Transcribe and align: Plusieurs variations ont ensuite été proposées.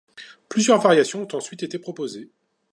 Plusieurs 0.49 0.81
variations 0.81 1.21
ont 1.21 1.35
ensuite 1.37 1.61
été 1.61 1.77
proposées. 1.77 2.31